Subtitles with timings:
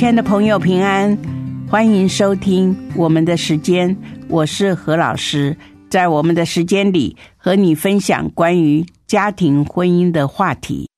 [0.00, 1.14] 亲爱的朋友，平安，
[1.68, 3.94] 欢迎收听我们的时间，
[4.30, 5.54] 我是何老师。
[5.90, 10.88] 在我们的时间里，和你分享关于家庭婚姻的话题。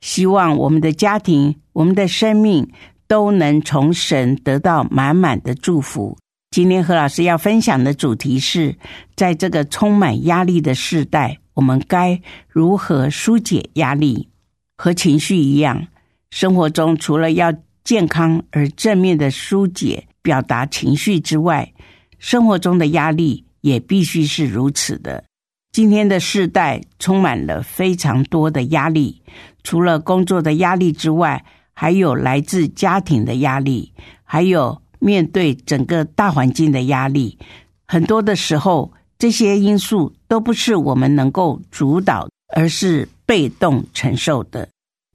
[0.00, 2.70] 希望我们的家庭、我们的生命
[3.08, 6.16] 都能从神得到满满的祝福。
[6.52, 8.76] 今天何老师要分享的主题是，
[9.16, 14.28] 在这个充满压力的时代，我们该如何疏解压力？
[14.76, 15.88] 和情绪一样，
[16.30, 17.52] 生活中除了要
[17.84, 21.72] 健康而正面的疏解、表达情绪之外，
[22.18, 25.24] 生活中的压力也必须是如此的。
[25.72, 29.22] 今天的世代充满了非常多的压力，
[29.64, 37.38] 除了工作的压力之外，还有来自家庭的压力，还有面对整个大环境的压力。
[37.86, 44.68] 很多的时候，这些因素都不是我们能够主导，而是被动承受的。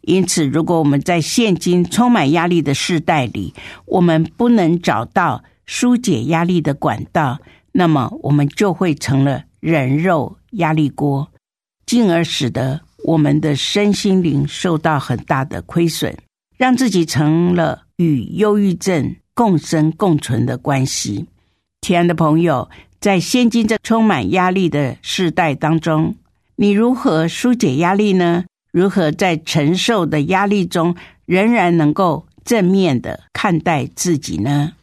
[0.08, 3.54] 因此，如果我们在现今充满压力的时代里，
[3.86, 7.40] 我们不能找到疏解压力的管道，
[7.74, 11.28] 那么我们就会成了人肉压力锅，
[11.86, 16.18] 进而使得我们的身心灵受到很大的亏损，
[16.56, 21.26] 让自己成了与忧郁症共生共存的关系。
[21.82, 22.70] 亲爱的朋友，
[23.02, 26.16] 在现今这充满压力的时代当中，
[26.56, 28.46] 你如何疏解压力呢？
[28.78, 34.74] 如何在承受的压力中，仍然能够正面的看待自己呢？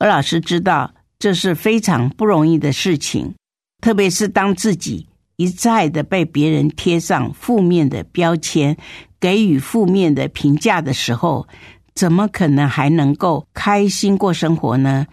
[0.00, 3.32] 何老师知道这是非常不容易的事情，
[3.80, 8.76] 特别是当自己一再的被别人贴上负面的标签，
[9.20, 11.46] 给予负面的评价的时候，
[11.94, 15.06] 怎么可能还能够开心过生活呢？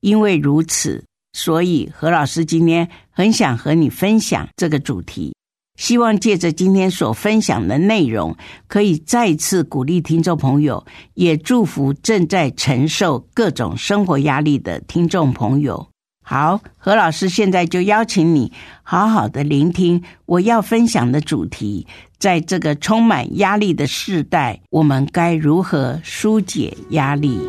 [0.00, 5.34] 因为如此，所以何老师今天很想和你分享这个主题。
[5.82, 8.36] 希望借着今天所分享的内容，
[8.68, 15.88] 可以再次鼓励听众朋友，也祝福正在承受各种生活压力的听众朋友。
[16.24, 18.52] 好，何老师现在就邀请你
[18.84, 21.84] 好好的聆听我要分享的主题。
[22.16, 27.40] 在这个充满压力的时代，我们该如何疏解压力？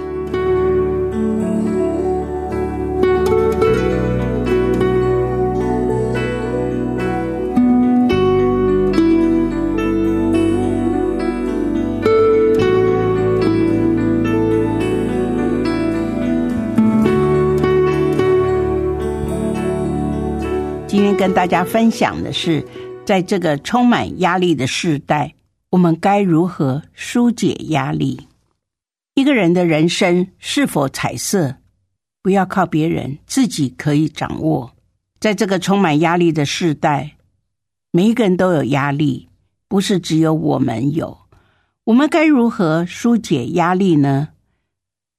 [20.93, 22.63] 今天跟大家分享的是，
[23.03, 25.33] 在这个充满压力的时代，
[25.71, 28.27] 我们该如何疏解压力？
[29.15, 31.55] 一个人的人生是否彩色，
[32.21, 34.71] 不要靠别人，自己可以掌握。
[35.19, 37.15] 在这个充满压力的时代，
[37.91, 39.29] 每一个人都有压力，
[39.67, 41.17] 不是只有我们有。
[41.85, 44.29] 我们该如何疏解压力呢？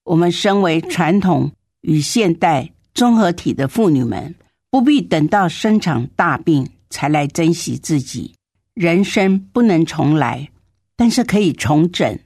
[0.04, 4.36] 我们身为传统与现代综合体的妇女们。
[4.74, 8.34] 不必等到生场大病才来珍惜自己。
[8.74, 10.48] 人生不能重来，
[10.96, 12.18] 但是可以重整。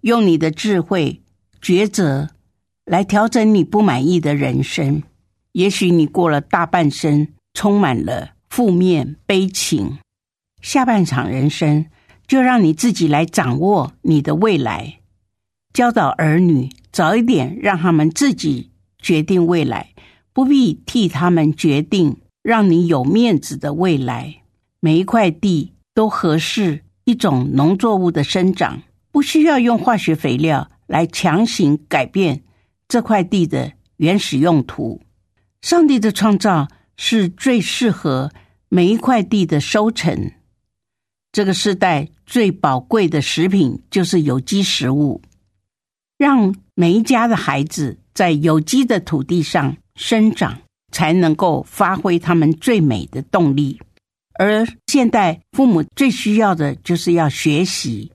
[0.00, 1.22] 用你的智慧
[1.62, 2.30] 抉择
[2.86, 5.04] 来调整你不满意的人生。
[5.52, 9.98] 也许你过了大半生，充满了负面悲情。
[10.60, 11.86] 下半场人生，
[12.26, 14.98] 就让你自己来掌握你的未来。
[15.72, 19.90] 教导儿女早一点，让他们自己决定未来。
[20.32, 24.42] 不必替他们决定，让你有面子的未来。
[24.80, 32.42] 每一块地都合适一种农作物的生长，不需要用化学肥料来强行改变
[32.88, 35.02] 这块地的原始用途。
[35.60, 38.32] 上帝的创造是最适合
[38.68, 40.32] 每一块地的收成。
[41.32, 45.20] 这个时代最宝贵的食品就是有机食物，
[46.16, 49.76] 让每一家的孩子在有机的土地上。
[49.94, 50.58] 生长
[50.92, 53.80] 才能够发挥他们最美的动力，
[54.38, 58.10] 而现代父母最需要的就是要学习、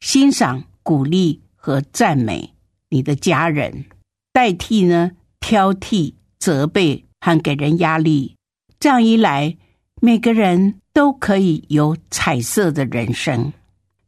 [0.00, 2.52] 欣赏、鼓励和赞美
[2.88, 3.84] 你的家人，
[4.32, 8.34] 代替呢挑剔、责备和给人压力。
[8.78, 9.56] 这样一来，
[10.00, 13.52] 每个人都可以有彩色的人生。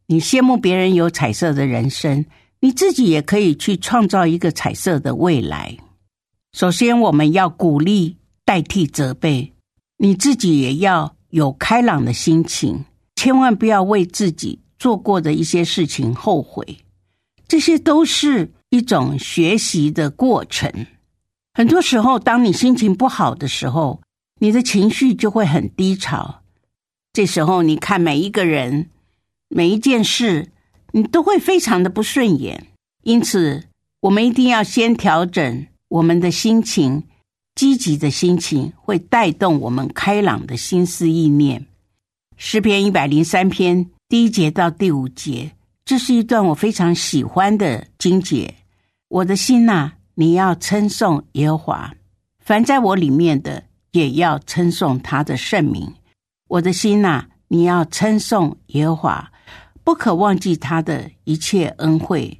[0.07, 2.25] 你羡慕别人有彩色的人生，
[2.61, 5.77] 你自己也可以去创造一个彩色的未来。
[6.51, 9.53] 首先，我们要鼓励代替责备，
[9.97, 12.85] 你自己也要有开朗的心情，
[13.15, 16.79] 千万不要为自己做过的一些事情后悔。
[17.47, 20.87] 这些都是一种学习的过程。
[21.53, 24.01] 很多时候，当你心情不好的时候，
[24.39, 26.41] 你的情绪就会很低潮。
[27.13, 28.89] 这时候，你看每一个人、
[29.49, 30.51] 每一件事，
[30.93, 32.67] 你都会非常的不顺眼。
[33.03, 33.65] 因此，
[34.01, 35.67] 我们一定要先调整。
[35.89, 37.03] 我们的心情，
[37.55, 41.65] 积极的心情会带动我们开朗的心思意念。
[42.37, 45.51] 诗篇一百零三篇第一节到第五节，
[45.83, 48.53] 这是一段我非常喜欢的经节。
[49.07, 51.91] 我的心呐，你要称颂耶和华；
[52.39, 55.91] 凡在我里面的，也要称颂他的圣名。
[56.47, 59.31] 我的心呐，你要称颂耶和华，
[59.83, 62.39] 不可忘记他的一切恩惠。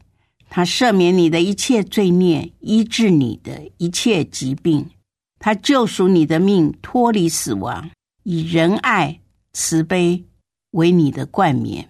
[0.50, 4.90] 他赦免你的一切罪孽，医治你的一切疾病。
[5.38, 7.92] 他救赎你的命，脱离死亡，
[8.24, 9.19] 以仁爱
[9.54, 10.25] 慈悲
[10.72, 11.88] 为你的冠冕。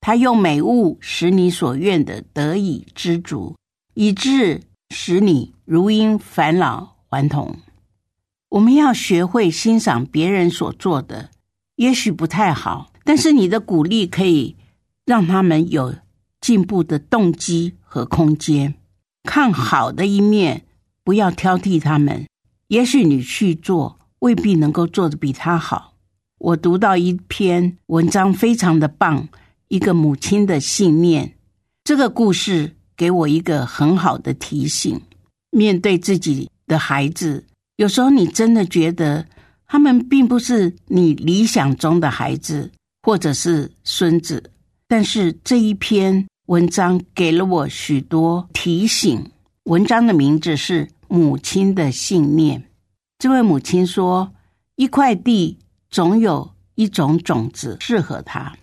[0.00, 3.54] 他用美物使你所愿的得以知足，
[3.94, 7.56] 以致使你如因返老还童。
[8.48, 11.30] 我们要学会欣赏别人所做的，
[11.76, 14.56] 也许不太好，但是你的鼓励可以
[15.04, 15.94] 让他们有。
[16.44, 18.74] 进步的动机和空间，
[19.22, 20.66] 看好的一面，
[21.02, 22.26] 不要挑剔他们。
[22.68, 25.94] 也许你去做，未必能够做得比他好。
[26.38, 29.26] 我读到一篇文章，非常的棒，
[29.68, 31.32] 一个母亲的信念。
[31.82, 35.00] 这个故事给我一个很好的提醒：
[35.50, 37.42] 面对自己的孩子，
[37.76, 39.26] 有时候你真的觉得
[39.66, 42.70] 他们并不是你理想中的孩子，
[43.00, 44.50] 或者是孙子，
[44.86, 46.26] 但是这一篇。
[46.46, 49.30] 文章给了我许多提醒。
[49.64, 52.60] 文章的名字是《母亲的信念》。
[53.18, 54.30] 这位母亲说
[54.76, 55.58] ：“一块地
[55.88, 58.54] 总有一种种子适合她。”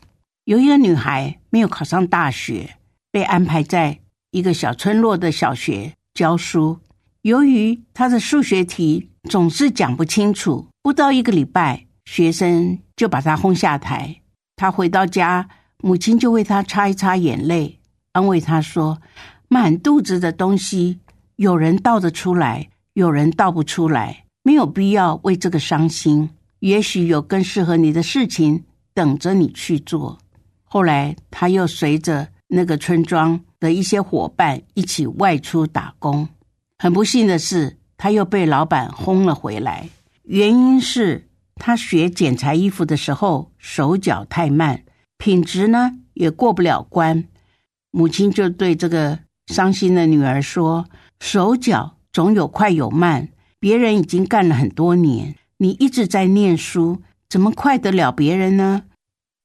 [0.46, 2.78] 有一个女孩没有考上大学，
[3.12, 4.00] 被安排在
[4.30, 6.78] 一个小村落的小学教书。
[7.24, 14.22] 由于她的数学题总是讲不清楚，不到一个礼拜，学生就把她轰下台。
[14.56, 15.50] 她回到家。
[15.84, 17.80] 母亲就为他擦一擦眼泪，
[18.12, 19.02] 安慰他说
[19.50, 21.00] ：“满肚子的东西，
[21.38, 26.30] 有人倒得出来，有人倒不出来，没有必要为这个伤心。
[26.60, 28.64] 也许有更适合你的事情
[28.94, 30.20] 等着你去做。”
[30.64, 36.30] 后来，他又随着那个村庄的一些伙伴一起外出打工。
[36.78, 39.90] 很不幸的是，他又被老板轰了回来，
[40.24, 44.84] 原因是他学剪裁衣服的时候手脚太慢。
[45.22, 47.26] 品质呢也过不了关，
[47.92, 50.88] 母亲就对这个伤心的女儿说
[51.22, 53.30] ：“手脚总有快有慢，
[53.60, 58.86] 别人已经干了很多年，你一直在念书，怎么快得了别人呢？”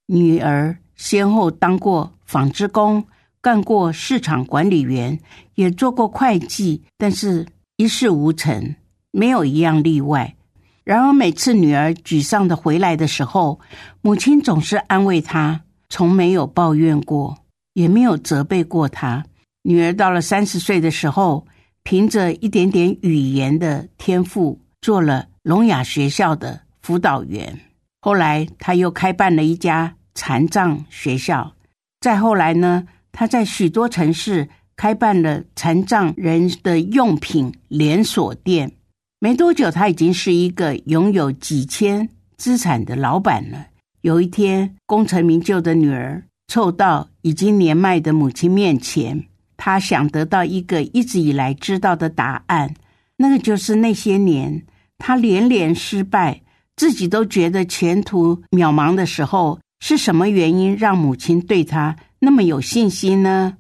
[0.08, 3.05] 女儿先后当过纺织工，
[3.43, 5.20] 干过市场管理员，
[5.56, 7.46] 也做过会计，但是
[7.76, 8.76] 一事无成，
[9.11, 10.37] 没有一样例外。
[10.84, 13.61] 然而每次女儿沮丧的回来的时候，
[14.00, 15.64] 母亲总是安慰她。
[15.88, 17.38] 从没有抱怨过，
[17.75, 19.25] 也没有责备过他。
[19.63, 21.46] 女儿到了三十岁的时候，
[21.82, 27.60] 凭着一点点语言的天赋，做了聋哑学校的辅导员。
[28.01, 31.55] 后来，他又开办了一家残障学校。
[32.01, 38.72] 再后来呢，他在许多城市开办了残障人的用品连锁店。
[39.19, 43.67] 没多久，他已经是一个拥有几千资产的老板了。
[44.06, 52.72] 有一天，功成名就的女儿凑到已经年迈的母亲面前，她想得到一个一直以来知道的答案，
[53.17, 54.65] 那个就是那些年
[54.96, 56.41] 她连连失败，
[56.77, 63.55] 自己都觉得前途渺茫的时候，是什么原因让母亲对她那么有信心呢？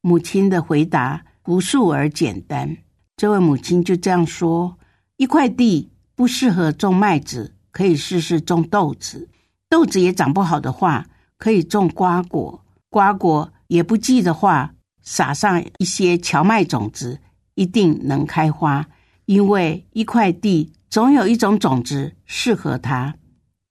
[0.00, 2.78] 母亲的回答朴素而简单。
[3.18, 4.78] 这位母亲就这样说
[5.18, 9.28] ：“一块地不适合种麦子，可以试试种豆子。”
[9.72, 11.06] 豆子也长不好的话，
[11.38, 12.60] 可以种瓜果；
[12.90, 17.20] 瓜果也不济的话，撒上一些荞麦种子，
[17.54, 18.86] 一定能开花。
[19.24, 23.14] 因为一块地总有一种种子适合它，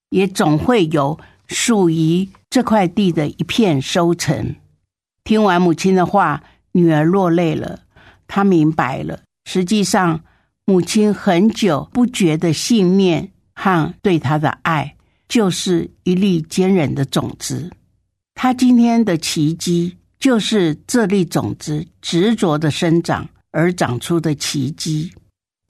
[0.10, 4.56] 也总会有属于这块地的一片收成。
[5.24, 6.42] 听完母亲的话，
[6.72, 7.82] 女儿落泪了。
[8.28, 10.22] 她明白了，实际上
[10.66, 14.96] 母亲很久不觉的信念和对她的爱。
[15.32, 17.72] 就是一粒坚韧的种子。
[18.36, 25.10] 他今天的奇迹就是这粒种子执着的生长而长出的奇迹。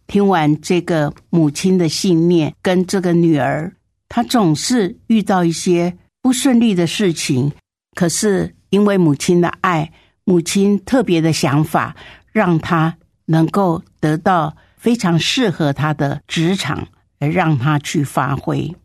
[0.07, 3.71] 听完这个母亲的信念，跟这个女儿，
[4.09, 7.51] 她总是遇到一些不顺利的事情，
[7.95, 11.95] 可是因为母亲的爱，母亲特别的想法，
[12.31, 16.87] 让她能够得到非常适合她的职场，
[17.19, 18.75] 而让她去发挥。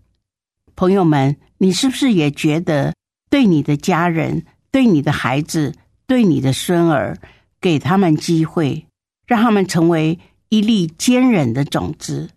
[0.76, 2.94] 朋友们，你是不是也觉得
[3.30, 4.44] 对你的家人？
[4.70, 5.72] 对你的孩子，
[6.06, 7.18] 对你的孙儿，
[7.62, 8.86] 给他们机会，
[9.26, 10.18] 让他们成为
[10.50, 12.28] 一粒坚韧的种子。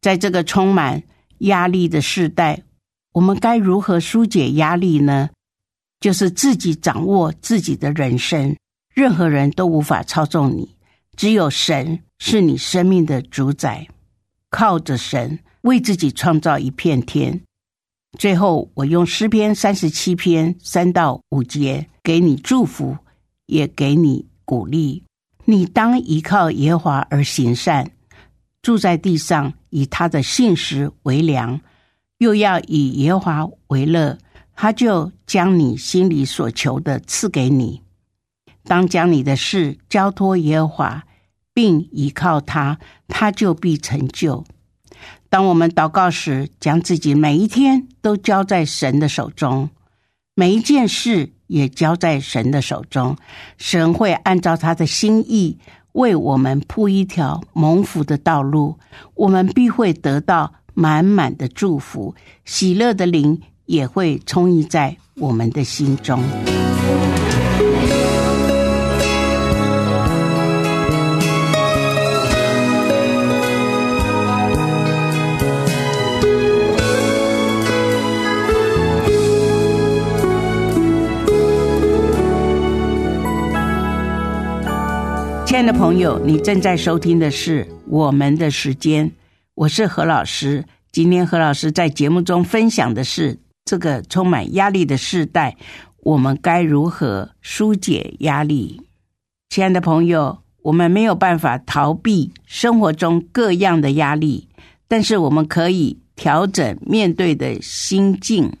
[0.00, 1.02] 在这个充满
[1.40, 2.62] 压力的时代，
[3.12, 5.28] 我们该如何疏解压力呢？
[6.00, 8.56] 就是自己掌握自己的人生，
[8.94, 10.74] 任何人都无法操纵你，
[11.14, 13.86] 只有神是你生命的主宰。
[14.48, 17.42] 靠着神，为自己创造一片天。
[18.18, 22.96] 最后，我用诗篇三十七篇三到五节给你祝福，
[23.46, 25.02] 也给你鼓励。
[25.44, 27.90] 你当依靠耶和华而行善，
[28.62, 31.60] 住在地上，以他的信实为粮，
[32.18, 34.18] 又要以耶和华为乐，
[34.54, 37.82] 他就将你心里所求的赐给你。
[38.64, 41.04] 当将你的事交托耶和华，
[41.52, 44.44] 并依靠他，他就必成就。
[45.28, 49.70] 当我们祷告时，将自己每一天都交在神的手中，
[50.34, 53.16] 每一件事也交在神的手中，
[53.58, 55.58] 神会按照他的心意
[55.92, 58.78] 为我们铺一条蒙福的道路，
[59.14, 62.14] 我们必会得到满满的祝福，
[62.44, 66.22] 喜乐的灵也会充溢在我们的心中。
[85.56, 89.08] 亲爱的朋友，你正在收听的是《我们的时间》，
[89.54, 90.62] 我是何老师。
[90.92, 95.56] 今天何老师在节目中分享的是这个充满压力的时代，
[96.02, 98.82] 我们该如何疏解压力？
[99.48, 104.50] 亲爱的朋友，我们没有办法逃避生活中各样的压力，
[104.86, 108.52] 但是我们可以调整面对的心境。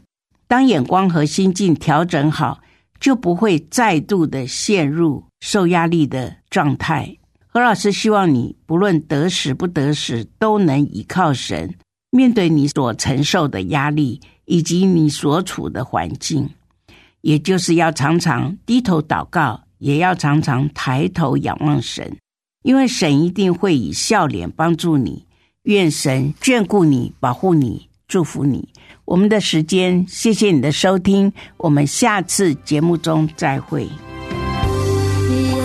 [0.48, 2.60] 当眼光和心境调整好，
[2.98, 5.25] 就不会再度的陷入。
[5.40, 7.16] 受压力的状态，
[7.46, 11.74] 何老师希望你不论得时不得时，都能依靠神，
[12.10, 16.50] 面对你所承受的压力以及你所处的环境，
[17.20, 22.16] 也就是要常常低头祷告，也要常常抬头仰望神，
[22.62, 25.24] 因为神一定会以笑脸帮助你。
[25.64, 28.68] 愿神眷顾你，保护你，祝福你。
[29.04, 33.88] 我们的时间，谢谢你的收听，我们下次节目中再会。
[35.26, 35.55] see.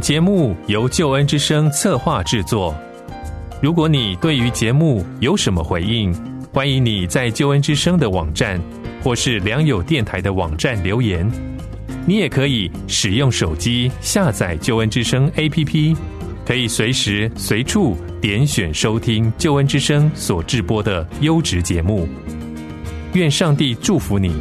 [0.00, 2.74] 节目由救恩之声策划制作。
[3.60, 6.14] 如果你对于节目有什么回应，
[6.52, 8.60] 欢迎你在救恩之声的网站
[9.02, 11.30] 或是良友电台的网站留言。
[12.06, 15.96] 你也可以使用手机下载救恩之声 APP，
[16.46, 22.08] 可以随时随处点选收听救恩之声所制播的优质节目。
[23.14, 24.32] 愿上帝祝福你。